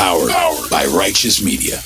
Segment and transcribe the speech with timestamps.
[0.00, 1.78] Powered, by Righteous Media.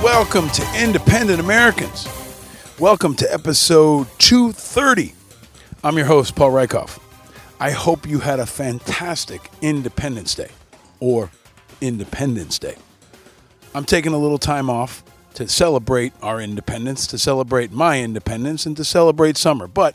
[0.00, 2.06] Welcome to Independent Americans.
[2.78, 5.12] Welcome to episode 230.
[5.82, 7.00] I'm your host, Paul Rieckhoff.
[7.58, 10.50] I hope you had a fantastic Independence Day
[11.00, 11.32] or
[11.80, 12.76] Independence Day.
[13.76, 15.04] I'm taking a little time off
[15.34, 19.66] to celebrate our independence, to celebrate my independence, and to celebrate summer.
[19.66, 19.94] But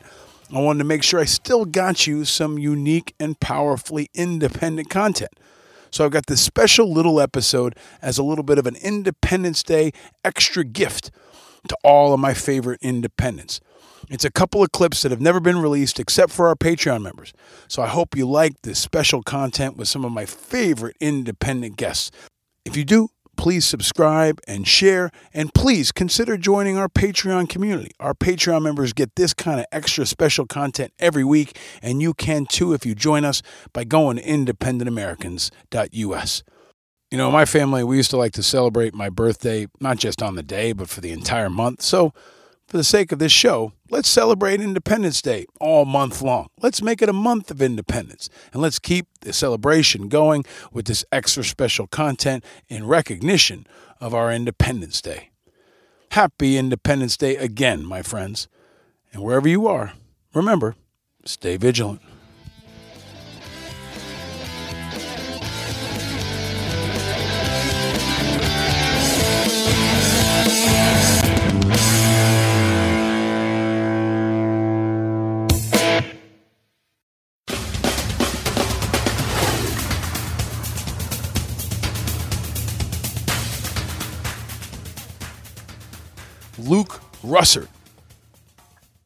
[0.54, 5.32] I wanted to make sure I still got you some unique and powerfully independent content.
[5.90, 9.94] So I've got this special little episode as a little bit of an Independence Day
[10.24, 11.10] extra gift
[11.68, 13.62] to all of my favorite independents.
[14.12, 17.34] It's a couple of clips that have never been released except for our Patreon members.
[17.68, 22.12] So I hope you like this special content with some of my favorite independent guests.
[22.64, 23.10] If you do,
[23.42, 27.90] please subscribe and share, and please consider joining our Patreon community.
[28.00, 32.46] Our Patreon members get this kind of extra special content every week, and you can
[32.46, 33.42] too if you join us
[33.74, 36.44] by going to independentamericans.us.
[37.10, 40.36] You know, my family, we used to like to celebrate my birthday, not just on
[40.36, 41.82] the day, but for the entire month.
[41.82, 42.14] So,
[42.72, 46.48] for the sake of this show, let's celebrate Independence Day all month long.
[46.62, 48.30] Let's make it a month of independence.
[48.54, 53.68] And let's keep the celebration going with this extra special content in recognition
[54.00, 55.32] of our Independence Day.
[56.12, 58.48] Happy Independence Day again, my friends.
[59.12, 59.92] And wherever you are,
[60.34, 60.76] remember,
[61.26, 62.02] stay vigilant.
[87.42, 87.68] Russert.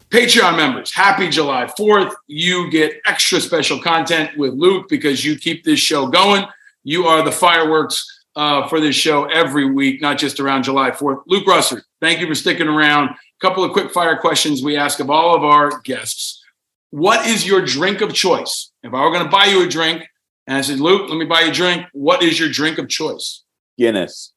[0.09, 2.13] Patreon members, happy July 4th.
[2.27, 6.45] You get extra special content with Luke because you keep this show going.
[6.83, 8.05] You are the fireworks
[8.35, 11.23] uh, for this show every week, not just around July 4th.
[11.27, 13.09] Luke Russert, thank you for sticking around.
[13.09, 16.43] A couple of quick fire questions we ask of all of our guests.
[16.91, 18.71] What is your drink of choice?
[18.83, 20.03] If I were going to buy you a drink
[20.45, 22.89] and I said, Luke, let me buy you a drink, what is your drink of
[22.89, 23.43] choice?
[23.77, 24.33] Guinness.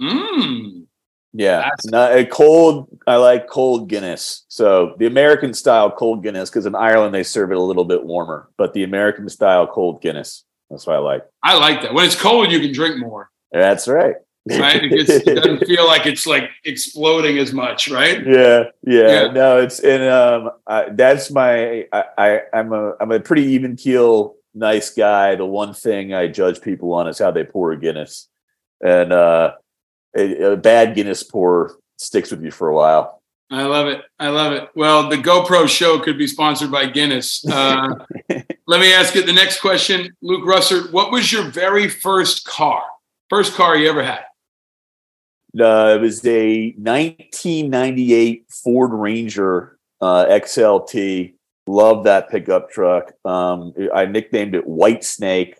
[0.00, 0.85] Mmm.
[1.38, 2.88] Yeah, not, a cold.
[3.06, 4.44] I like cold Guinness.
[4.48, 8.04] So the American style cold Guinness, because in Ireland they serve it a little bit
[8.04, 10.44] warmer, but the American style cold Guinness.
[10.70, 11.24] That's what I like.
[11.42, 11.92] I like that.
[11.92, 13.30] When it's cold, you can drink more.
[13.52, 14.16] That's right.
[14.48, 14.82] Right?
[14.82, 18.24] It, gets, it doesn't feel like it's like exploding as much, right?
[18.24, 19.08] Yeah, yeah.
[19.08, 19.26] yeah.
[19.32, 21.86] No, it's and um, I, that's my.
[21.92, 25.34] I, I I'm a I'm a pretty even keel, nice guy.
[25.34, 28.28] The one thing I judge people on is how they pour Guinness,
[28.80, 29.52] and uh
[30.16, 33.22] a, a bad Guinness pour sticks with you for a while.
[33.50, 34.02] I love it.
[34.18, 34.68] I love it.
[34.74, 37.46] Well, the GoPro show could be sponsored by Guinness.
[37.46, 37.94] Uh,
[38.66, 40.92] let me ask you the next question, Luke Russert.
[40.92, 42.82] What was your very first car?
[43.30, 44.24] First car you ever had?
[45.58, 51.34] Uh, it was a 1998 Ford Ranger uh, XLT.
[51.68, 53.12] Love that pickup truck.
[53.24, 55.56] Um, I nicknamed it White Snake.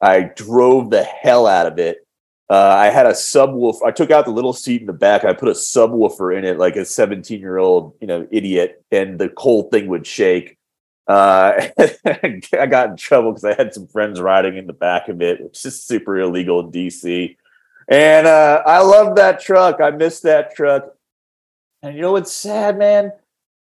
[0.00, 2.03] I drove the hell out of it.
[2.50, 3.86] Uh, I had a subwoofer.
[3.86, 5.24] I took out the little seat in the back.
[5.24, 9.18] I put a subwoofer in it, like a 17 year old, you know, idiot, and
[9.18, 10.58] the whole thing would shake.
[11.06, 11.68] Uh,
[12.06, 15.42] I got in trouble because I had some friends riding in the back of it,
[15.42, 17.36] which is super illegal in DC.
[17.88, 19.80] And uh, I love that truck.
[19.80, 20.94] I miss that truck.
[21.82, 23.12] And you know what's sad, man?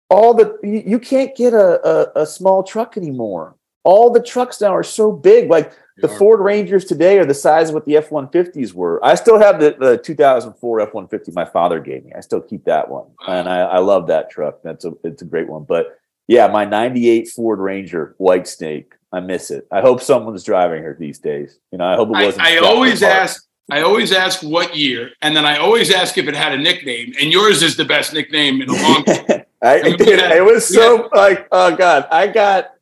[0.09, 3.57] All the you, you can't get a, a, a small truck anymore.
[3.87, 5.49] All the trucks now are so big.
[5.49, 9.03] Like the Ford Rangers today are the size of what the F 150s were.
[9.05, 12.13] I still have the, the 2004 F 150 my father gave me.
[12.15, 13.07] I still keep that one.
[13.27, 14.61] And I, I love that truck.
[14.63, 15.65] That's a, it's a great one.
[15.65, 15.99] But
[16.29, 18.93] yeah, my 98 Ford Ranger, White Snake.
[19.13, 19.67] I miss it.
[19.71, 21.59] I hope someone's driving her these days.
[21.71, 22.45] You know, I hope it wasn't.
[22.45, 23.45] I, I always ask.
[23.71, 27.13] I always ask what year, and then I always ask if it had a nickname.
[27.21, 29.25] And yours is the best nickname in a long time.
[29.63, 31.21] I, I mean, dude, it was so yeah.
[31.21, 32.76] like, oh god, I got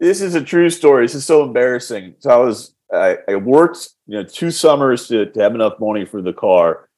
[0.00, 1.04] this is a true story.
[1.04, 2.14] This is so embarrassing.
[2.20, 6.04] So I was I, I worked you know two summers to, to, have enough money
[6.04, 6.88] for the car,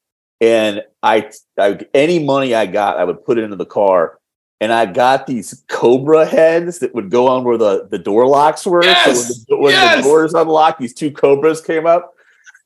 [0.41, 4.19] and I, I any money I got I would put it into the car,
[4.61, 8.67] and I got these Cobra heads that would go on where the the door locks
[8.67, 8.85] were.
[8.85, 9.05] Yes!
[9.05, 9.96] So when, the, when yes!
[9.96, 12.14] the doors unlocked, these two Cobras came up,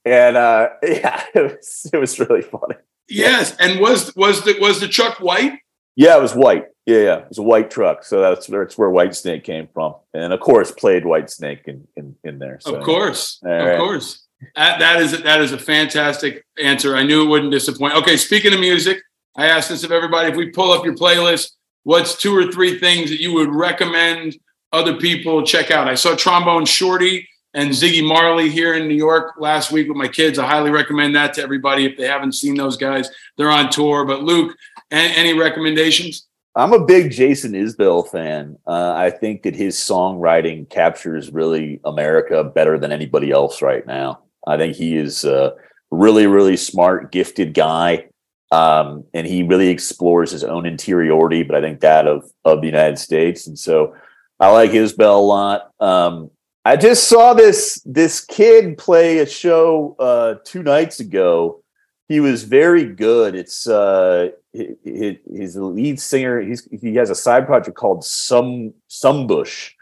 [0.04, 2.76] and uh, yeah, it was it was really funny.
[3.08, 5.58] Yes, and was was the was the truck white?
[5.96, 6.66] Yeah, it was white.
[6.86, 9.69] Yeah, yeah, it was a white truck, so that's where it's where White Snake came
[9.72, 12.58] from, and of course played White Snake in in, in there.
[12.60, 12.75] So.
[12.75, 13.78] Of course, All of right.
[13.78, 14.22] course.
[14.56, 16.94] That, that is that is a fantastic answer.
[16.94, 17.94] I knew it wouldn't disappoint.
[17.96, 19.00] Okay, speaking of music,
[19.36, 20.28] I asked this of everybody.
[20.28, 21.52] If we pull up your playlist,
[21.84, 24.37] what's two or three things that you would recommend
[24.72, 25.88] other people check out?
[25.88, 30.08] I saw Trombone Shorty and Ziggy Marley here in New York last week with my
[30.08, 30.38] kids.
[30.38, 33.08] I highly recommend that to everybody if they haven't seen those guys.
[33.38, 34.04] They're on tour.
[34.04, 34.56] But Luke,
[34.90, 36.26] any recommendations?
[36.56, 38.56] I'm a big Jason Isbell fan.
[38.66, 44.20] Uh, I think that his songwriting captures really America better than anybody else right now.
[44.46, 45.54] I think he is a
[45.90, 48.06] really, really smart, gifted guy.
[48.52, 52.68] Um, and he really explores his own interiority, but I think that of of the
[52.68, 53.48] United States.
[53.48, 53.94] And so
[54.38, 55.70] I like Isbell a lot.
[55.80, 56.30] Um,
[56.64, 61.62] I just saw this this kid play a show uh, two nights ago.
[62.06, 63.34] He was very good.
[63.34, 66.40] It's uh, he, he's the lead singer.
[66.40, 69.72] He's he has a side project called Some Some Bush,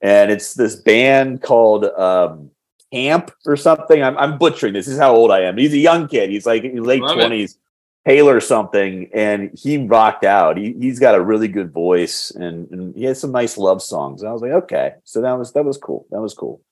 [0.00, 2.50] and it's this band called um,
[2.92, 4.02] Camp or something.
[4.02, 4.86] I'm, I'm butchering this.
[4.86, 5.58] This is how old I am.
[5.58, 6.30] He's a young kid.
[6.30, 7.58] He's like late twenties,
[8.06, 10.56] Taylor something, and he rocked out.
[10.56, 14.22] He he's got a really good voice, and, and he has some nice love songs.
[14.22, 16.06] And I was like, okay, so that was that was cool.
[16.10, 16.62] That was cool.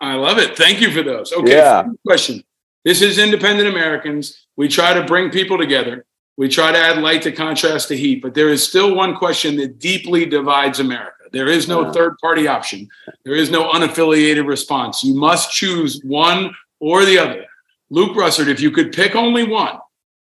[0.00, 0.56] I love it.
[0.56, 1.32] Thank you for those.
[1.32, 1.84] Okay, yeah.
[2.06, 2.44] question.
[2.84, 4.46] This is Independent Americans.
[4.56, 6.06] We try to bring people together.
[6.38, 9.56] We try to add light to contrast to heat, but there is still one question
[9.56, 11.24] that deeply divides America.
[11.32, 12.88] There is no third party option.
[13.24, 15.02] There is no unaffiliated response.
[15.02, 17.44] You must choose one or the other.
[17.90, 19.78] Luke Russert, if you could pick only one,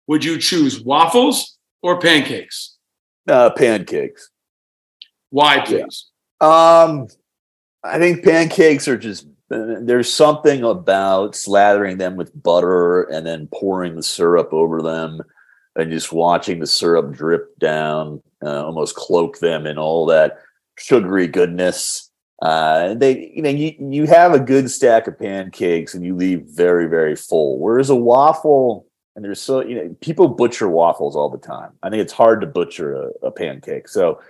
[0.07, 2.77] would you choose waffles or pancakes?
[3.29, 4.31] Uh, pancakes.
[5.31, 6.11] Why, please?
[6.41, 6.83] Yeah.
[6.85, 7.09] Um,
[7.83, 13.97] I think pancakes are just there's something about slathering them with butter and then pouring
[13.97, 15.21] the syrup over them
[15.77, 20.39] and just watching the syrup drip down, uh, almost cloak them in all that
[20.79, 22.11] sugary goodness.
[22.43, 26.45] Uh, they, you know, you, you have a good stack of pancakes and you leave
[26.49, 27.59] very, very full.
[27.59, 28.87] Whereas a waffle,
[29.17, 31.71] and there's so, you know, people butcher waffles all the time.
[31.83, 33.89] I think it's hard to butcher a, a pancake.
[33.89, 34.21] So,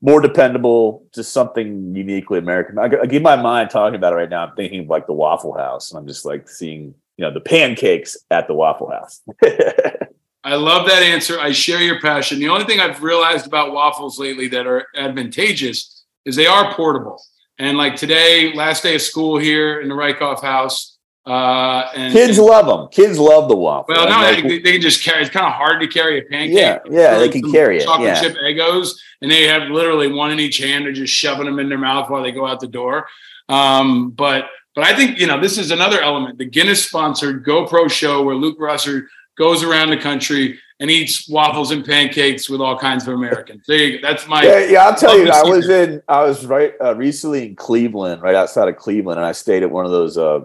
[0.00, 2.78] more dependable, just something uniquely American.
[2.78, 4.46] I, I give my mind talking about it right now.
[4.46, 7.40] I'm thinking of like the Waffle House, and I'm just like seeing, you know, the
[7.40, 9.20] pancakes at the Waffle House.
[10.48, 11.38] I love that answer.
[11.38, 12.38] I share your passion.
[12.38, 17.22] The only thing I've realized about waffles lately that are advantageous is they are portable.
[17.58, 20.96] And like today, last day of school here in the Rieckhoff house.
[21.26, 22.88] Uh, and, Kids love them.
[22.88, 23.94] Kids love the waffle.
[23.94, 25.20] Well, no, like, they, they, can just carry.
[25.20, 26.56] It's kind of hard to carry a pancake.
[26.56, 27.84] Yeah, yeah, they can carry it.
[27.84, 28.20] Chocolate yeah.
[28.22, 30.86] chip Eggos, and they have literally one in each hand.
[30.86, 33.06] They're just shoving them in their mouth while they go out the door.
[33.50, 36.38] Um, but but I think you know this is another element.
[36.38, 41.70] The Guinness sponsored GoPro show where Luke Russert goes around the country and eats waffles
[41.70, 43.64] and pancakes with all kinds of Americans.
[43.66, 44.08] There you go.
[44.08, 44.66] That's my yeah.
[44.66, 48.34] yeah I'll tell you, I was in I was right uh, recently in Cleveland, right
[48.34, 50.40] outside of Cleveland, and I stayed at one of those uh,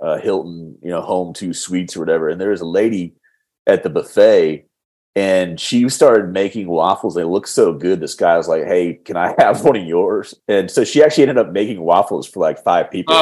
[0.00, 2.28] uh, Hilton, you know, home two suites or whatever.
[2.28, 3.14] And there was a lady
[3.66, 4.66] at the buffet,
[5.14, 7.14] and she started making waffles.
[7.14, 8.00] They looked so good.
[8.00, 11.24] This guy was like, "Hey, can I have one of yours?" And so she actually
[11.24, 13.14] ended up making waffles for like five people.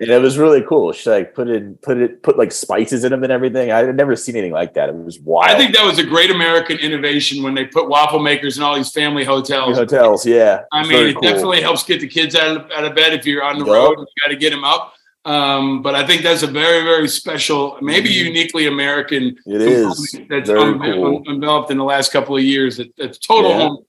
[0.00, 0.92] And it was really cool.
[0.92, 3.70] She like put in, put it, put like spices in them and everything.
[3.70, 4.88] I had never seen anything like that.
[4.88, 5.50] It was wild.
[5.50, 8.74] I think that was a great American innovation when they put waffle makers in all
[8.74, 9.76] these family hotels.
[9.78, 10.62] Hotels, yeah.
[10.72, 11.22] I mean, it cool.
[11.22, 13.72] definitely helps get the kids out of, out of bed if you're on the yep.
[13.72, 14.94] road and you got to get them up.
[15.26, 18.26] Um, but I think that's a very, very special, maybe mm-hmm.
[18.26, 19.36] uniquely American.
[19.46, 21.22] It is that's un- cool.
[21.22, 22.78] developed in the last couple of years.
[22.78, 23.58] That, that's total yeah.
[23.58, 23.86] home.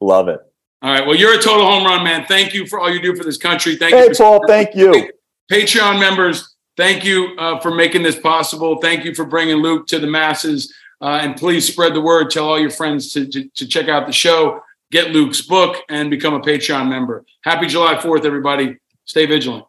[0.00, 0.40] Love it.
[0.82, 1.06] All right.
[1.06, 2.26] Well, you're a total home run, man.
[2.26, 3.76] Thank you for all you do for this country.
[3.76, 4.14] Thank hey, you.
[4.14, 4.40] Paul.
[4.46, 5.10] Thank you.
[5.50, 8.80] Patreon members, thank you uh, for making this possible.
[8.80, 10.74] Thank you for bringing Luke to the masses.
[11.00, 12.30] Uh, and please spread the word.
[12.30, 16.10] Tell all your friends to, to, to check out the show, get Luke's book, and
[16.10, 17.24] become a Patreon member.
[17.42, 18.76] Happy July 4th, everybody.
[19.04, 19.66] Stay vigilant.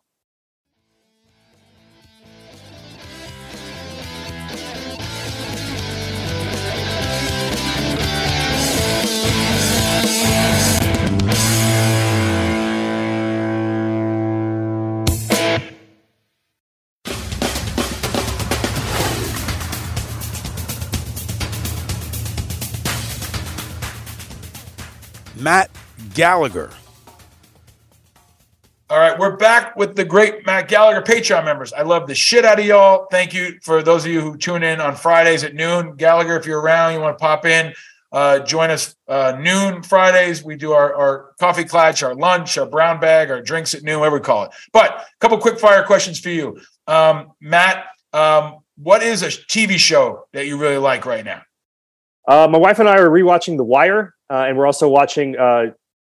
[25.47, 25.71] Matt
[26.13, 26.71] Gallagher.
[28.89, 31.71] All right, we're back with the great Matt Gallagher Patreon members.
[31.71, 33.07] I love the shit out of y'all.
[33.11, 35.95] Thank you for those of you who tune in on Fridays at noon.
[35.95, 37.73] Gallagher, if you're around, you want to pop in,
[38.11, 40.43] uh, join us uh, noon Fridays.
[40.43, 43.99] We do our, our coffee clutch, our lunch, our brown bag, our drinks at noon,
[43.99, 44.51] whatever we call it.
[44.73, 46.59] But a couple quick fire questions for you.
[46.87, 51.41] Um, Matt, um, what is a TV show that you really like right now?
[52.27, 55.67] Uh, my wife and I are rewatching The Wire uh, and we're also watching, uh,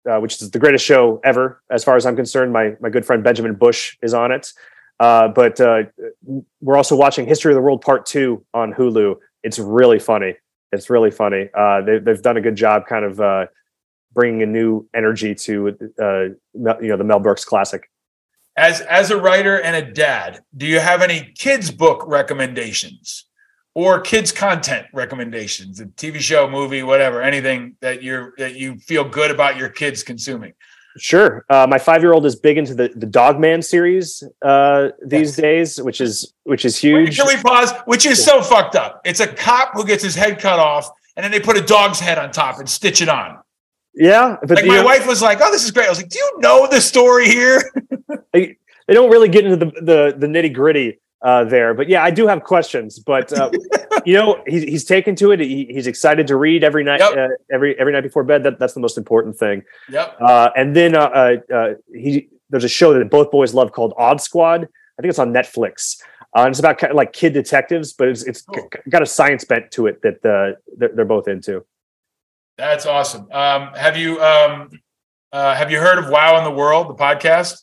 [0.09, 2.53] uh, which is the greatest show ever, as far as I'm concerned.
[2.53, 4.53] My my good friend Benjamin Busch is on it.
[5.01, 5.85] Uh, but uh,
[6.61, 9.17] we're also watching History of the World Part Two on Hulu.
[9.45, 10.35] It's really funny.
[10.73, 11.49] It's really funny.
[11.87, 13.49] They, they've done a good job, kind of
[14.13, 17.89] bringing a new energy to you know the Mel Brooks classic.
[18.57, 23.28] As as a writer and a dad, do you have any kids book recommendations
[23.79, 25.79] or kids content recommendations?
[25.79, 30.03] A TV show, movie, whatever, anything that you're that you feel good about your kids
[30.03, 30.53] consuming.
[30.97, 31.45] Sure.
[31.49, 35.37] Uh, my five year old is big into the the Dogman series uh, these yes.
[35.37, 37.17] days, which is which is huge.
[37.17, 37.73] Can we pause?
[37.85, 39.01] Which is so fucked up.
[39.05, 42.01] It's a cop who gets his head cut off, and then they put a dog's
[42.01, 43.39] head on top and stitch it on.
[43.95, 46.19] Yeah, but like my wife was like, "Oh, this is great." I was like, "Do
[46.19, 47.63] you know the story here?"
[48.89, 51.75] They, don't really get into the the, the nitty gritty uh, there.
[51.75, 52.99] But yeah, I do have questions.
[52.99, 53.51] But uh,
[54.05, 55.39] you know, he's he's taken to it.
[55.39, 57.17] He, he's excited to read every night, yep.
[57.17, 58.43] uh, every every night before bed.
[58.43, 59.63] That that's the most important thing.
[59.91, 60.17] Yep.
[60.21, 64.21] Uh, and then uh, uh, he there's a show that both boys love called Odd
[64.21, 64.63] Squad.
[64.99, 66.01] I think it's on Netflix.
[66.37, 68.69] Uh, and it's about kind of like kid detectives, but it's it's cool.
[68.91, 71.65] got a science bent to it that uh, they're, they're both into.
[72.59, 73.31] That's awesome.
[73.33, 74.71] Um, have you um,
[75.33, 77.63] uh, have you heard of Wow in the World, the podcast?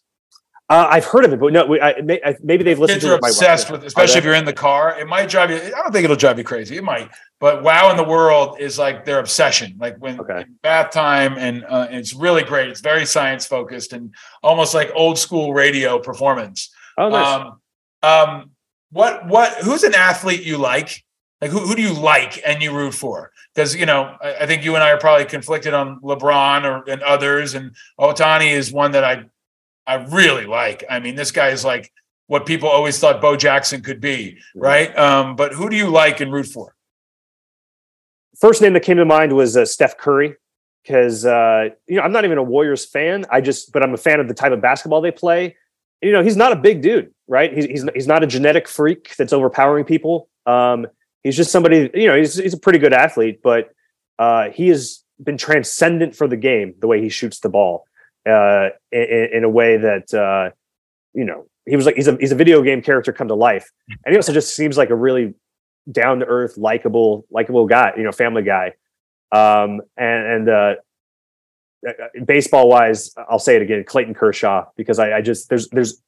[0.67, 3.13] Uh, I've heard of it, but no, we, I, I, maybe they've listened Kids to
[3.13, 3.23] it.
[3.23, 4.99] Are obsessed with, especially if you're in the car.
[4.99, 5.57] It might drive you.
[5.57, 6.77] I don't think it'll drive you crazy.
[6.77, 9.75] It might, but Wow in the World is like their obsession.
[9.77, 10.45] Like when okay.
[10.63, 12.69] bath time, and, uh, and, it's really great.
[12.69, 16.71] It's very science focused and almost like old school radio performance.
[16.97, 17.41] Oh, nice.
[17.41, 17.59] Um,
[18.01, 18.51] um,
[18.89, 19.53] what what?
[19.57, 21.03] Who's an athlete you like?
[21.41, 23.31] Like who, who do you like and you root for?
[23.53, 26.89] Because you know, I, I, think you and I are probably conflicted on LeBron or
[26.89, 29.25] and others, and Ohtani is one that I
[29.87, 30.83] I really like.
[30.89, 31.91] I mean, this guy is like
[32.27, 34.97] what people always thought Bo Jackson could be, right?
[34.97, 36.75] Um, but who do you like and root for?
[38.39, 40.35] First name that came to mind was uh, Steph Curry
[40.83, 43.25] because uh, you know I'm not even a Warriors fan.
[43.29, 45.55] I just, but I'm a fan of the type of basketball they play.
[46.01, 47.53] You know, he's not a big dude, right?
[47.53, 50.29] He's he's, he's not a genetic freak that's overpowering people.
[50.45, 50.87] Um,
[51.23, 51.89] he's just somebody.
[51.93, 53.69] You know, he's he's a pretty good athlete, but
[54.19, 57.85] uh, he has been transcendent for the game the way he shoots the ball
[58.25, 60.51] uh, in, in, a way that uh,
[61.13, 63.71] you know he was like he's a he's a video game character come to life,
[63.87, 65.33] and he also just seems like a really
[65.91, 68.73] down to earth, likable, likable guy, you know, family guy.
[69.31, 70.75] Um, and and uh,
[71.87, 71.91] uh
[72.25, 76.01] baseball wise, I'll say it again, Clayton Kershaw, because I, I just there's there's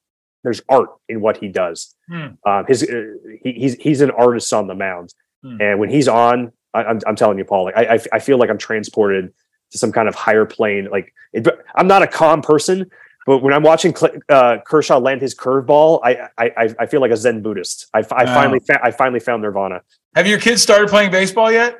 [0.43, 1.95] there's art in what he does.
[2.09, 2.27] Hmm.
[2.45, 3.03] Um, his uh,
[3.43, 5.57] he, he's he's an artist on the mound, hmm.
[5.59, 8.19] and when he's on, I, am I'm, I'm telling you, Paul, like I, I I
[8.19, 9.33] feel like I'm transported
[9.71, 10.87] to some kind of higher plane.
[10.91, 12.89] Like it, I'm not a calm person,
[13.25, 13.93] but when I'm watching
[14.29, 17.87] uh, Kershaw land his curveball, I, I I feel like a Zen Buddhist.
[17.93, 18.33] I, I wow.
[18.33, 19.81] finally fa- I finally found Nirvana.
[20.15, 21.79] Have your kids started playing baseball yet?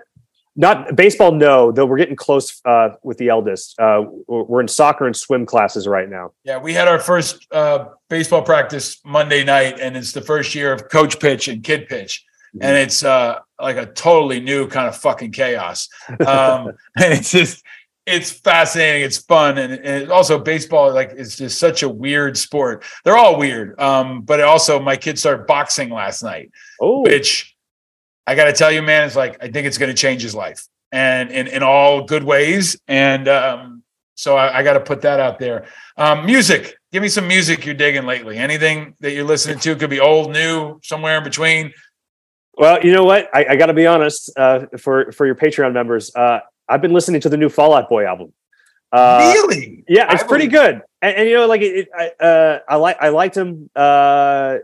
[0.59, 1.71] Not baseball, no.
[1.71, 3.79] Though we're getting close uh, with the eldest.
[3.79, 6.31] Uh, we're in soccer and swim classes right now.
[6.43, 10.73] Yeah, we had our first uh, baseball practice Monday night, and it's the first year
[10.73, 12.25] of coach pitch and kid pitch
[12.61, 15.89] and it's uh, like a totally new kind of fucking chaos.
[16.25, 17.63] Um, and it's just
[18.05, 22.85] it's fascinating, it's fun, and, and also baseball like it's just such a weird sport.
[23.03, 27.01] They're all weird, um, but also my kids started boxing last night, oh.
[27.01, 27.55] which
[28.25, 30.33] I got to tell you, man, it's like I think it's going to change his
[30.33, 33.83] life, and in in all good ways, and um,
[34.15, 35.65] so I, I got to put that out there.
[35.97, 38.37] Um, music, give me some music you're digging lately.
[38.37, 41.71] Anything that you're listening to could be old, new, somewhere in between.
[42.57, 43.29] Well, you know what?
[43.33, 44.31] I, I got to be honest.
[44.35, 47.87] Uh, for for your Patreon members, uh, I've been listening to the new Fall Out
[47.87, 48.33] Boy album.
[48.91, 49.83] Uh, really?
[49.87, 50.81] Yeah, it's I pretty believe- good.
[51.01, 53.69] And, and, you know, like it, it I, uh, I like I liked him.
[53.75, 54.57] Uh,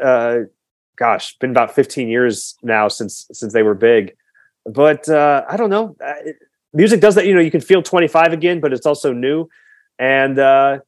[0.00, 0.38] uh,
[0.96, 4.14] gosh, been about 15 years now since since they were big.
[4.64, 5.96] But uh, I don't know.
[6.00, 6.36] It,
[6.72, 7.26] music does that.
[7.26, 9.48] You know, you can feel 25 again, but it's also new.
[9.98, 10.78] And uh,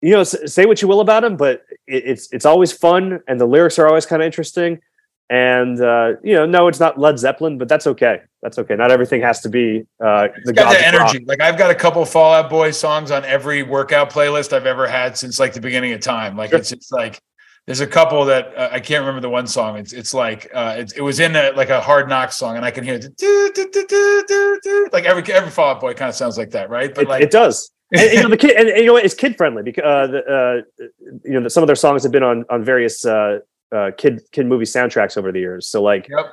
[0.00, 3.40] you know, say what you will about him, but it, it's it's always fun, and
[3.40, 4.80] the lyrics are always kind of interesting.
[5.30, 8.20] And uh, you know, no, it's not Led Zeppelin, but that's okay.
[8.42, 8.76] That's okay.
[8.76, 11.18] Not everything has to be uh, the got that energy.
[11.18, 11.28] Rock.
[11.28, 14.86] Like I've got a couple Fall Out Boy songs on every workout playlist I've ever
[14.86, 16.36] had since like the beginning of time.
[16.36, 16.58] Like sure.
[16.58, 17.20] it's just like
[17.66, 19.78] there's a couple that uh, I can't remember the one song.
[19.78, 22.64] It's it's like uh, it, it was in a, like a Hard Knock song, and
[22.64, 23.16] I can hear it.
[23.16, 23.86] Do, do, do,
[24.28, 26.94] do do like every every Fall Out Boy kind of sounds like that, right?
[26.94, 27.70] But it, like it does.
[27.94, 29.04] and, you know the kid, and, and, you know what?
[29.04, 30.84] It's kid friendly because uh, the, uh,
[31.24, 33.38] you know some of their songs have been on on various uh,
[33.72, 35.66] uh, kid kid movie soundtracks over the years.
[35.66, 36.26] So like, yep.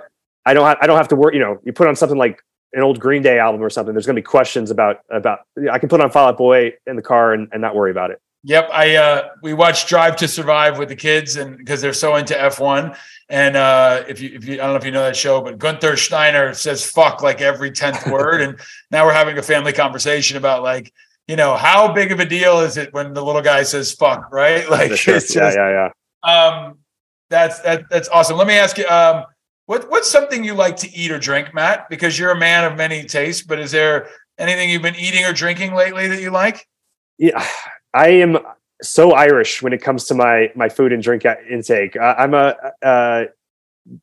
[0.46, 1.36] I don't have I don't have to worry.
[1.36, 2.42] You know, you put on something like
[2.74, 3.94] an old Green Day album or something.
[3.94, 5.40] There's going to be questions about about.
[5.72, 8.12] I can put on Fall Out Boy in the car and, and not worry about
[8.12, 8.22] it.
[8.44, 12.16] Yep, I uh, we watched Drive to Survive with the kids, and because they're so
[12.16, 12.96] into F one,
[13.30, 15.60] and uh, if you if you I don't know if you know that show, but
[15.60, 18.60] Gunther Steiner says "fuck" like every tenth word, and
[18.90, 20.92] now we're having a family conversation about like
[21.28, 24.32] you know how big of a deal is it when the little guy says "fuck"
[24.32, 24.68] right?
[24.72, 25.18] Like sure.
[25.18, 25.92] it's just, yeah, yeah,
[26.26, 26.80] yeah Um,
[27.32, 28.38] that's that, that's awesome.
[28.38, 29.26] Let me ask you, um,
[29.66, 31.90] what what's something you like to eat or drink, Matt?
[31.90, 35.34] Because you're a man of many tastes, but is there anything you've been eating or
[35.34, 36.68] drinking lately that you like?
[37.18, 37.44] Yeah,
[37.94, 38.38] I am
[38.84, 41.96] so Irish when it comes to my my food and drink intake.
[41.96, 43.24] Uh, I'm a uh,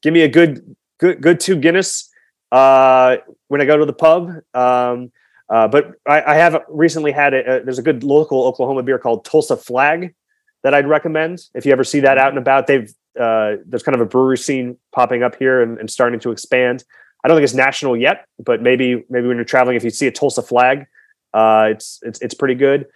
[0.02, 2.10] give me a good good good two Guinness
[2.50, 3.18] uh,
[3.48, 4.30] when I go to the pub.
[4.54, 5.12] Um,
[5.50, 9.24] uh, but I, I, have recently had a, there's a good local Oklahoma beer called
[9.24, 10.14] Tulsa Flag
[10.62, 11.40] that I'd recommend.
[11.54, 14.38] If you ever see that out and about, they've uh, there's kind of a brewery
[14.38, 16.84] scene popping up here and, and, starting to expand.
[17.24, 20.06] I don't think it's national yet, but maybe maybe when you're traveling, if you see
[20.06, 20.86] a Tulsa Flag,
[21.34, 22.86] uh, it's it's it's pretty good.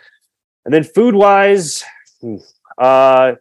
[0.65, 1.83] And then food wise,
[2.79, 3.33] uh,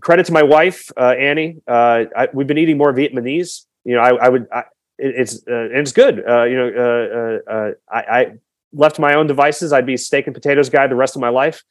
[0.00, 1.58] credit to my wife uh, Annie.
[1.68, 3.66] Uh, I, we've been eating more Vietnamese.
[3.84, 4.48] You know, I, I would.
[4.52, 4.64] I,
[4.98, 6.16] it's uh, it's good.
[6.16, 8.32] You know, I, I,
[8.72, 9.72] left my own devices.
[9.72, 11.64] I'd be steak and potatoes guy the rest of my life.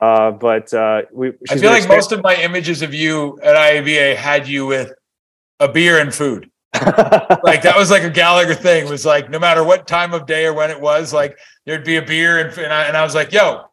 [0.00, 0.72] But
[1.12, 1.32] we.
[1.50, 4.92] I feel like most of my images of you at IAVA had you with
[5.60, 6.50] a beer and food.
[7.42, 8.88] like that was like a Gallagher thing.
[8.88, 11.96] Was like no matter what time of day or when it was, like there'd be
[11.96, 13.64] a beer and and I, and I was like, "Yo,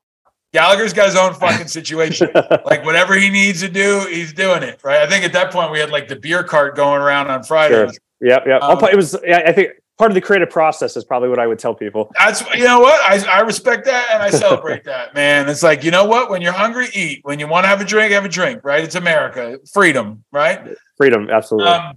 [0.53, 2.29] Gallagher's got his own fucking situation.
[2.65, 4.79] like whatever he needs to do, he's doing it.
[4.84, 5.01] Right.
[5.01, 7.93] I think at that point we had like the beer cart going around on Fridays.
[8.22, 8.29] Sure.
[8.29, 8.57] Yeah, yeah.
[8.57, 9.15] Um, it was.
[9.24, 12.12] Yeah, I think part of the creative process is probably what I would tell people.
[12.18, 15.50] That's you know what I, I respect that and I celebrate that, man.
[15.50, 17.20] It's like you know what when you're hungry, eat.
[17.24, 18.63] When you want to have a drink, have a drink.
[18.63, 18.84] Right?
[18.84, 20.24] It's America, freedom.
[20.32, 20.75] Right?
[20.98, 21.72] Freedom, absolutely.
[21.72, 21.96] Um,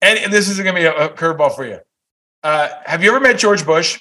[0.00, 1.80] and, and, this is going to be a, a curveball for you.
[2.42, 4.00] Uh, have you ever met George Bush?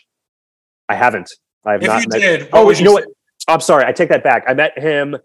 [0.88, 1.32] I haven't.
[1.66, 2.02] I have if not.
[2.04, 3.06] you met, did, oh, you know what?
[3.48, 3.86] I'm sorry.
[3.86, 4.44] I take that back.
[4.48, 5.16] I met him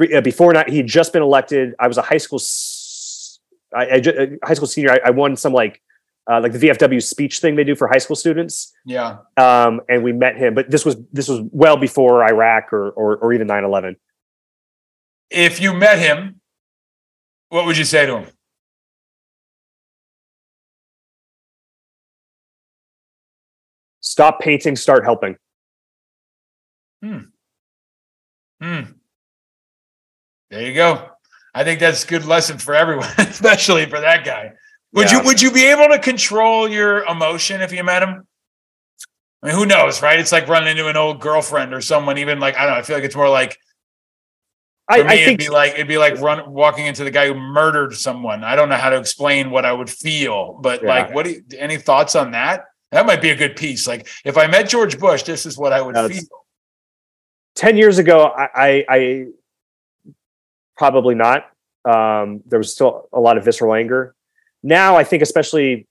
[0.00, 0.70] uh, before not.
[0.70, 1.74] He'd just been elected.
[1.78, 2.40] I was a high school,
[3.74, 4.92] I, I uh, high school senior.
[4.92, 5.81] I, I won some like
[6.30, 8.72] uh, like the VFW speech thing they do for high school students.
[8.84, 9.18] Yeah.
[9.36, 13.16] Um, and we met him, but this was this was well before Iraq or or,
[13.16, 13.96] or even 9/11.
[15.30, 16.40] If you met him,
[17.48, 18.30] what would you say to him?
[24.00, 25.36] Stop painting, start helping.
[27.02, 27.18] Hmm.
[28.60, 28.80] Hmm.
[30.50, 31.08] There you go.
[31.54, 34.52] I think that's a good lesson for everyone, especially for that guy.
[34.94, 35.20] Would yeah.
[35.20, 38.26] you would you be able to control your emotion if you met him?
[39.42, 40.20] I mean, who knows, right?
[40.20, 42.18] It's like running into an old girlfriend or someone.
[42.18, 42.78] Even like I don't know.
[42.78, 43.58] I feel like it's more like.
[44.90, 47.26] For I, me, I it'd be like it'd be like run walking into the guy
[47.26, 48.44] who murdered someone.
[48.44, 50.88] I don't know how to explain what I would feel, but yeah.
[50.88, 51.24] like, what?
[51.24, 52.66] Do you, any thoughts on that?
[52.92, 53.86] That might be a good piece.
[53.86, 56.22] Like, if I met George Bush, this is what I would feel.
[57.54, 59.26] 10 years ago, I, I, I
[60.76, 61.50] probably not.
[61.84, 64.14] Um, there was still a lot of visceral anger.
[64.62, 65.86] Now, I think, especially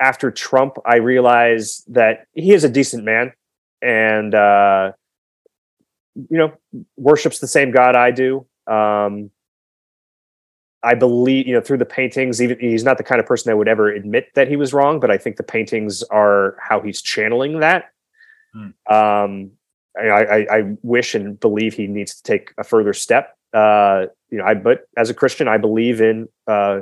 [0.00, 3.32] after Trump, I realize that he is a decent man
[3.82, 4.92] and, uh,
[6.14, 6.52] you know,
[6.96, 8.46] worships the same God I do.
[8.66, 9.30] Um,
[10.82, 13.56] I believe, you know, through the paintings, even he's not the kind of person that
[13.56, 17.02] would ever admit that he was wrong, but I think the paintings are how he's
[17.02, 17.90] channeling that.
[18.52, 18.94] Hmm.
[18.94, 19.50] Um,
[19.98, 23.36] I, I, I, wish and believe he needs to take a further step.
[23.52, 26.80] Uh, you know, I but as a Christian, I believe in uh,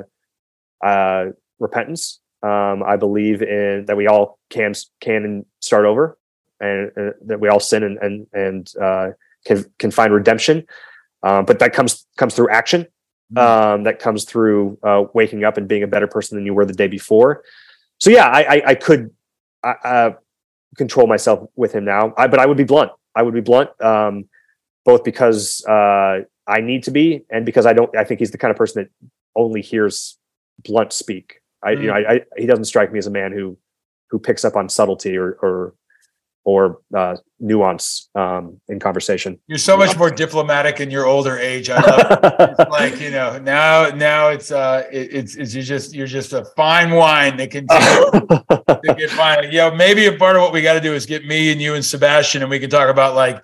[0.83, 1.25] uh,
[1.59, 2.19] repentance.
[2.43, 6.17] Um, I believe in that we all can can start over,
[6.59, 9.09] and uh, that we all sin and and and uh,
[9.45, 10.65] can can find redemption.
[11.23, 12.87] Um, but that comes comes through action.
[13.33, 13.37] Mm-hmm.
[13.37, 16.63] Um, that comes through uh, waking up and being a better person than you were
[16.63, 17.43] the day before.
[17.99, 19.11] So yeah, I I, I could
[19.63, 20.11] uh,
[20.77, 22.91] control myself with him now, I, but I would be blunt.
[23.15, 24.25] I would be blunt, um,
[24.85, 27.95] both because uh, I need to be, and because I don't.
[27.97, 30.16] I think he's the kind of person that only hears
[30.63, 31.41] blunt speak.
[31.63, 31.81] I, mm.
[31.81, 33.57] you know, I, I, he doesn't strike me as a man who
[34.09, 35.73] who picks up on subtlety or or
[36.43, 39.37] or uh, nuance um, in conversation.
[39.47, 41.69] You're so much more diplomatic in your older age.
[41.69, 42.69] I love it.
[42.69, 46.45] like you know now now it's uh it, it's it's you're just you're just a
[46.55, 49.51] fine wine that can to get fine.
[49.51, 51.61] You know maybe a part of what we got to do is get me and
[51.61, 53.43] you and Sebastian and we can talk about like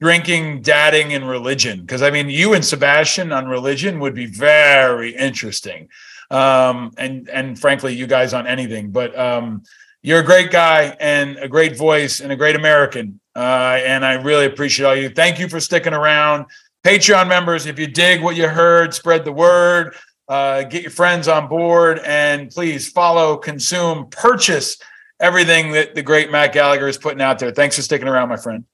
[0.00, 1.82] drinking, dadding, and religion.
[1.82, 5.88] Because I mean, you and Sebastian on religion would be very interesting.
[6.30, 8.90] Um, and and frankly, you guys on anything.
[8.90, 9.62] But um,
[10.02, 13.20] you're a great guy and a great voice and a great American.
[13.36, 15.08] Uh, and I really appreciate all you.
[15.08, 16.46] Thank you for sticking around.
[16.84, 19.94] Patreon members, if you dig what you heard, spread the word.
[20.28, 24.78] Uh, get your friends on board and please follow, consume, purchase
[25.18, 27.50] everything that the great Matt Gallagher is putting out there.
[27.50, 28.64] Thanks for sticking around, my friend.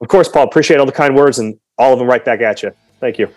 [0.00, 0.44] Of course, Paul.
[0.44, 2.72] Appreciate all the kind words and all of them right back at you.
[3.00, 3.28] Thank you.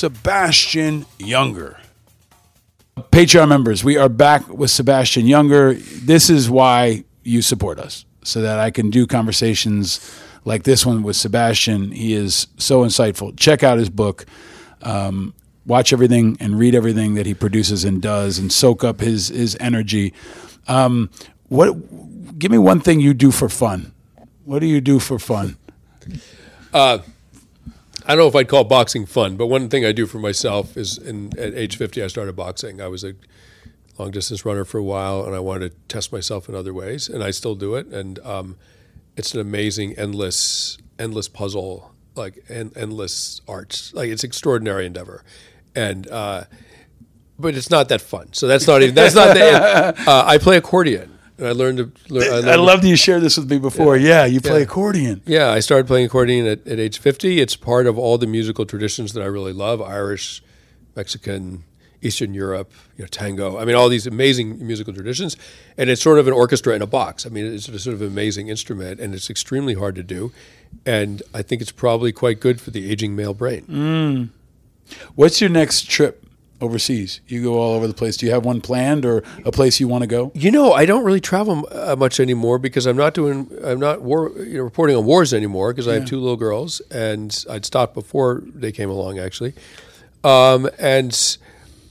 [0.00, 1.76] Sebastian Junger.
[3.12, 5.78] Patreon members, we are back with Sebastian Junger.
[6.00, 10.00] This is why you support us, so that I can do conversations
[10.46, 11.92] like this one with Sebastian.
[11.92, 13.36] He is so insightful.
[13.36, 14.24] Check out his book.
[14.80, 15.34] Um,
[15.66, 19.54] watch everything and read everything that he produces and does, and soak up his his
[19.60, 20.14] energy.
[20.66, 21.10] Um,
[21.50, 22.38] what?
[22.38, 23.92] Give me one thing you do for fun.
[24.46, 25.58] What do you do for fun?
[28.06, 30.76] I don't know if I'd call boxing fun, but one thing I do for myself
[30.76, 32.80] is in, at age 50, I started boxing.
[32.80, 33.14] I was a
[33.98, 37.08] long distance runner for a while, and I wanted to test myself in other ways,
[37.08, 37.86] and I still do it.
[37.88, 38.56] And um,
[39.16, 43.90] it's an amazing, endless, endless puzzle, like en- endless art.
[43.94, 45.22] Like it's extraordinary endeavor,
[45.74, 46.44] and uh,
[47.38, 48.32] but it's not that fun.
[48.32, 49.94] So that's not even that's not the.
[50.06, 51.84] Uh, I play accordion, I learned to.
[52.12, 53.96] Learn, learned I to- that you shared this with me before.
[53.96, 54.64] Yeah, you play Yeah.
[54.64, 55.22] accordion.
[55.26, 57.40] yeah, I started playing accordion at, at age 50.
[57.40, 60.42] It's part of all the musical traditions that I really love Irish,
[60.96, 61.64] Mexican,
[62.02, 63.58] Eastern Europe, you know, tango.
[63.58, 65.36] I mean, all these amazing musical traditions.
[65.76, 67.26] And it's sort of an orchestra in a box.
[67.26, 70.32] I mean, it's a sort of amazing instrument, and it's extremely hard to do.
[70.86, 73.64] And I think it's probably quite good for the aging male brain.
[73.68, 74.28] Mm.
[75.14, 76.24] What's your next trip
[76.60, 77.20] overseas?
[77.26, 78.16] You go all over the place.
[78.16, 80.30] Do you have one planned or a place you want to go?
[80.34, 84.02] You know, I don't really travel uh, much anymore because I'm not doing, I'm not
[84.02, 87.64] war, you know, reporting on wars anymore because I have two little girls, and I'd
[87.64, 89.54] stopped before they came along actually,
[90.24, 91.38] um, and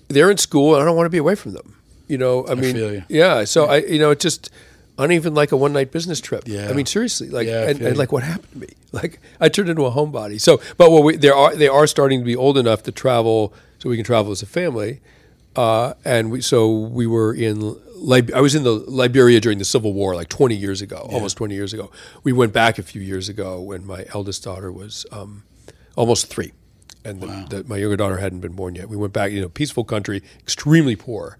[0.07, 1.75] they're in school, and I don't want to be away from them.
[2.07, 3.03] You know, I mean, feel you.
[3.07, 3.43] yeah.
[3.43, 4.49] So I, you know, it just,
[4.99, 6.43] uneven like a one night business trip.
[6.45, 6.69] Yeah.
[6.69, 8.67] I mean, seriously, like, Yeah, and, and like what happened to me?
[8.91, 10.41] Like, I turned into a homebody.
[10.41, 13.53] So, but what we, there are, they are starting to be old enough to travel,
[13.79, 15.01] so we can travel as a family.
[15.55, 19.65] Uh, and we, so we were in, Lib- I was in the Liberia during the
[19.65, 21.91] Civil War, like 20 years ago, almost 20 years ago.
[22.23, 25.43] We went back a few years ago when my eldest daughter was um,
[25.95, 26.53] almost three,
[27.03, 28.87] and the, the, my younger daughter hadn't been born yet.
[28.89, 31.37] We went back, you know, peaceful country, extremely poor,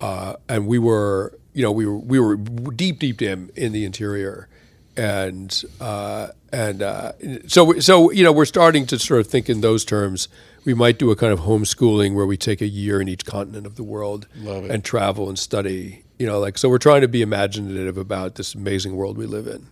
[0.00, 3.84] uh, and we were, you know, we were we were deep, deep in in the
[3.84, 4.48] interior,
[4.96, 7.12] and uh, and uh,
[7.46, 10.28] so so you know we're starting to sort of think in those terms.
[10.64, 13.66] We might do a kind of homeschooling where we take a year in each continent
[13.66, 16.04] of the world and travel and study.
[16.18, 19.46] You know, like so we're trying to be imaginative about this amazing world we live
[19.46, 19.66] in.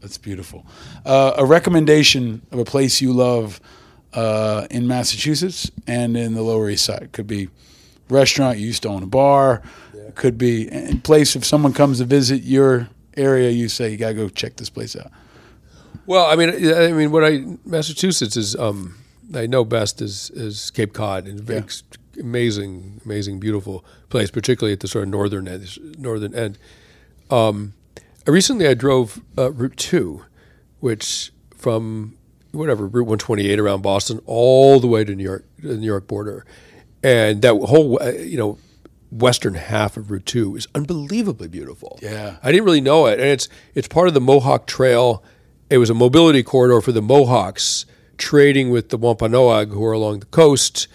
[0.00, 0.66] That's beautiful.
[1.04, 3.60] Uh, a recommendation of a place you love
[4.12, 7.48] uh, in Massachusetts and in the Lower East Side could be
[8.08, 9.62] restaurant you used to own a bar.
[10.14, 14.14] Could be a place if someone comes to visit your area, you say you gotta
[14.14, 15.10] go check this place out.
[16.06, 18.96] Well, I mean, I mean, what I Massachusetts is um,
[19.34, 21.56] I know best is is Cape Cod, and Yeah.
[21.56, 21.82] ex-
[22.20, 25.98] amazing, amazing, beautiful place, particularly at the sort of northern end.
[25.98, 26.58] Northern end.
[27.30, 27.74] Um,
[28.26, 30.22] recently I drove uh, Route Two,
[30.80, 32.16] which from
[32.52, 35.86] whatever Route One Twenty Eight around Boston all the way to New York, the New
[35.86, 36.44] York border,
[37.02, 38.58] and that whole uh, you know
[39.10, 41.98] western half of Route Two is unbelievably beautiful.
[42.02, 42.36] Yeah.
[42.42, 45.22] I didn't really know it, and it's it's part of the Mohawk Trail.
[45.70, 47.84] It was a mobility corridor for the Mohawks
[48.18, 50.88] trading with the Wampanoag, who are along the coast,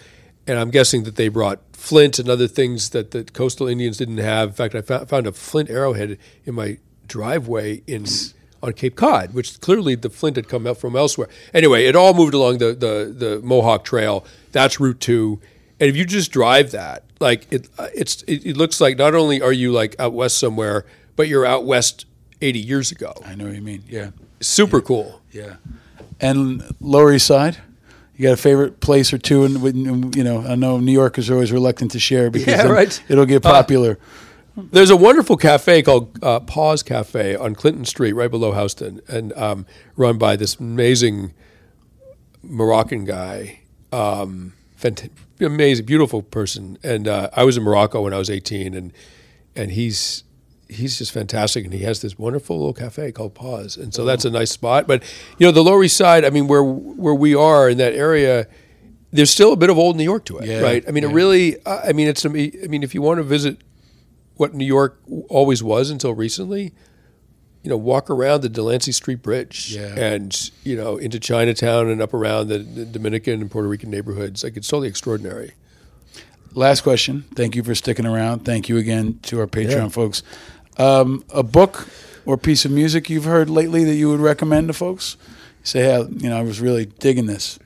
[0.46, 4.18] and I'm guessing that they brought flint and other things that the coastal Indians didn't
[4.18, 4.50] have.
[4.50, 8.06] In fact, I found a flint arrowhead in my driveway in
[8.62, 11.28] on Cape Cod, which clearly the flint had come from elsewhere.
[11.52, 14.24] Anyway, it all moved along the the, the Mohawk Trail.
[14.52, 15.40] That's Route Two,
[15.80, 19.14] and if you just drive that, like it, uh, it's it, it looks like not
[19.14, 22.06] only are you like out west somewhere, but you're out west
[22.40, 23.14] 80 years ago.
[23.24, 23.84] I know what you mean.
[23.88, 24.10] Yeah.
[24.40, 25.20] Super cool.
[25.32, 25.56] Yeah.
[26.20, 27.58] And Lower East Side?
[28.16, 29.44] You got a favorite place or two?
[29.44, 33.02] And you know, I know New Yorkers are always reluctant to share because Yeah, right.
[33.08, 33.98] it'll get popular.
[34.56, 39.32] There's a wonderful cafe called uh, Pause Cafe on Clinton Street, right below Houston, and
[39.32, 41.34] um, run by this amazing
[42.42, 43.60] Moroccan guy.
[43.92, 46.78] Um, fant- amazing, beautiful person.
[46.84, 48.92] And uh, I was in Morocco when I was 18, and
[49.56, 50.22] and he's
[50.74, 51.64] he's just fantastic.
[51.64, 54.06] And he has this wonderful little cafe called Pause, and so oh.
[54.06, 54.86] that's a nice spot.
[54.86, 55.02] But
[55.38, 56.24] you know, the Lower East Side.
[56.24, 58.46] I mean, where where we are in that area.
[59.12, 60.84] There's still a bit of old New York to it, Yeah, right?
[60.88, 61.10] I mean, yeah.
[61.10, 61.56] it really.
[61.64, 62.26] I mean, it's.
[62.26, 63.62] I mean, if you want to visit
[64.36, 66.72] what New York always was until recently,
[67.62, 69.94] you know, walk around the Delancey Street Bridge Yeah.
[69.96, 74.44] and, you know, into Chinatown and up around the, the Dominican and Puerto Rican neighborhoods.
[74.44, 75.52] Like, it's totally extraordinary.
[76.52, 77.24] Last question.
[77.34, 78.44] Thank you for sticking around.
[78.44, 79.88] Thank you again to our Patreon Yeah.
[79.88, 80.22] folks.
[80.76, 81.88] Um, a book
[82.26, 85.16] or piece of music you've heard lately that you would recommend to folks?
[85.62, 87.58] Say, hey, you know, I was really digging this.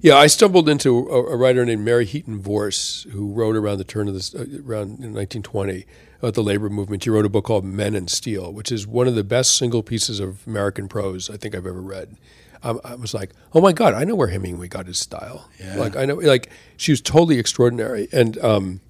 [0.00, 3.84] Yeah, I stumbled into a, a writer named Mary Heaton Vorse, who wrote around the
[3.84, 5.86] turn of this, uh, around 1920
[6.18, 7.04] about the labor movement.
[7.04, 9.82] She wrote a book called Men and Steel, which is one of the best single
[9.82, 12.16] pieces of American prose I think I've ever read.
[12.62, 15.48] I, I was like, oh my god, I know where Hemingway got his style.
[15.60, 15.76] Yeah.
[15.76, 18.80] Like I know, like she was totally extraordinary, and um,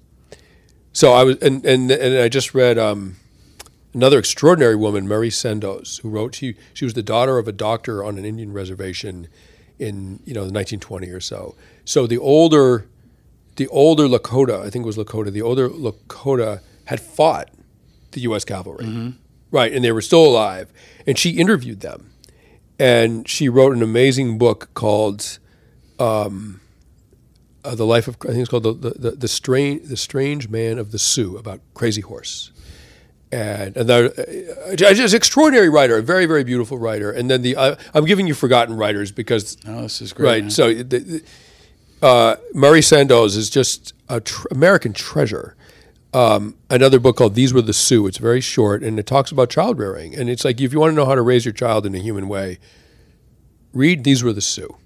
[0.95, 3.17] so I was, and and and I just read um,
[3.93, 6.35] another extraordinary woman, Mari Sandoz, who wrote.
[6.35, 9.27] She she was the daughter of a doctor on an Indian reservation
[9.77, 11.53] in you know the 1920 or so.
[11.83, 12.87] So the older,
[13.57, 17.49] the older Lakota, I think it was Lakota, the older Lakota had fought
[18.11, 18.45] the U.S.
[18.45, 18.85] cavalry,
[19.51, 20.71] right, and they were still alive,
[21.05, 22.11] and she interviewed them,
[22.79, 25.39] and she wrote an amazing book called.
[25.99, 26.61] Um,
[27.65, 30.49] uh, the life of I think it's called the the, the, the strange the strange
[30.49, 32.51] man of the Sioux about Crazy Horse,
[33.31, 34.05] and there,
[34.71, 37.11] uh, just extraordinary writer, a very very beautiful writer.
[37.11, 40.27] And then the uh, I'm giving you forgotten writers because Oh, this is great.
[40.29, 40.43] right.
[40.43, 40.51] man.
[40.51, 41.23] So the, the,
[42.01, 45.55] uh, Mari Sandoz is just a tr- American treasure.
[46.13, 48.07] Um, another book called These Were the Sioux.
[48.07, 50.15] It's very short and it talks about child rearing.
[50.15, 51.97] And it's like if you want to know how to raise your child in a
[51.99, 52.57] human way,
[53.73, 54.77] read These Were the Sioux.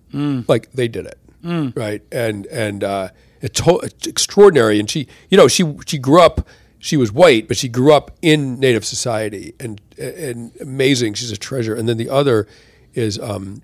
[0.48, 2.02] Like they did it, right?
[2.12, 3.10] And and uh,
[3.42, 4.80] it's, it's extraordinary.
[4.80, 6.48] And she, you know, she she grew up.
[6.82, 11.14] She was white, but she grew up in Native society, and and amazing.
[11.16, 11.76] She's a treasure.
[11.76, 12.48] And then the other
[12.94, 13.62] is um,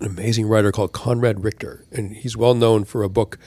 [0.00, 3.38] an amazing writer called Conrad Richter, and he's well known for a book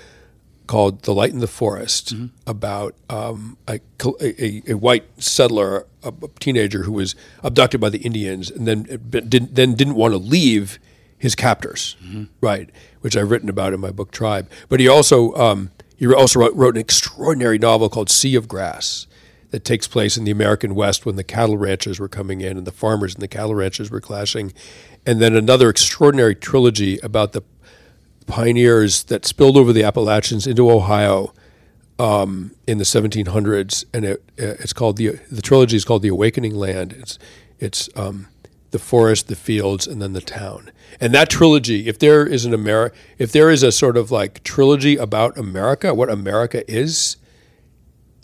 [0.65, 2.13] called "The Light in the Forest"
[2.47, 3.81] about um, a,
[4.21, 8.83] a, a white settler, a, a teenager who was abducted by the Indians, and then
[9.09, 10.79] didn't, then didn't want to leave
[11.19, 11.95] his captors,
[12.41, 12.69] right?
[13.01, 14.49] Which I've written about in my book Tribe.
[14.69, 19.05] But he also um, he also wrote, wrote an extraordinary novel called Sea of Grass
[19.51, 22.65] that takes place in the American West when the cattle ranchers were coming in and
[22.65, 24.53] the farmers and the cattle ranchers were clashing,
[25.05, 27.43] and then another extraordinary trilogy about the
[28.27, 31.33] pioneers that spilled over the Appalachians into Ohio
[31.97, 36.55] um, in the 1700s, and it, it's called the the trilogy is called the Awakening
[36.55, 36.93] Land.
[36.93, 37.19] It's
[37.59, 38.27] it's um,
[38.71, 40.71] the forest, the fields, and then the town.
[40.99, 44.43] And that trilogy, if there is an Ameri- if there is a sort of like
[44.43, 47.17] trilogy about America, what America is,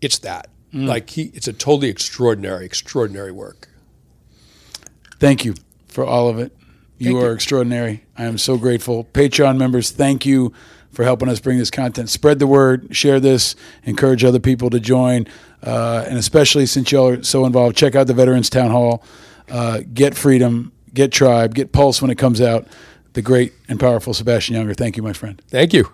[0.01, 0.49] it's that.
[0.73, 3.69] Like he, it's a totally extraordinary, extraordinary work.
[5.19, 5.55] Thank you
[5.87, 6.51] for all of it.
[6.97, 7.33] You Thank are you.
[7.33, 8.03] extraordinary.
[8.17, 9.05] I am so grateful.
[9.13, 10.51] Patreon members, thank you
[10.91, 12.09] for helping us bring this content.
[12.09, 15.27] Spread the word, share this, encourage other people to join,
[15.63, 19.03] uh, and especially since y'all are so involved, check out the Veterans Town Hall.
[19.49, 22.67] Uh, get freedom, get tribe, get pulse when it comes out.
[23.13, 24.75] The great and powerful Sebastian Junger.
[24.75, 25.41] Thank you, my friend.
[25.47, 25.89] Thank you.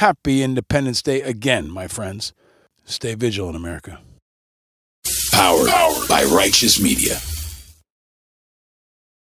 [0.00, 2.32] Happy Independence Day again, my friends.
[2.86, 4.00] Stay vigilant, America.
[5.30, 5.68] Powered
[6.08, 7.20] by Righteous Media.